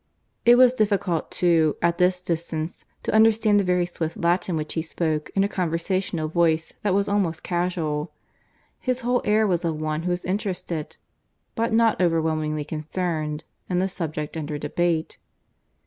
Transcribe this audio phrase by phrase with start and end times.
[0.45, 4.81] It was difficult too, at this distance, to understand the very swift Latin which he
[4.81, 8.11] spoke in a conversational voice that was almost casual.
[8.79, 10.97] His whole air was of one who is interested,
[11.53, 15.19] but not overwhelmingly concerned, in the subject under debate.